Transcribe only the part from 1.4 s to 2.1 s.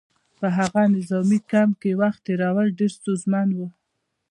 کمپ کې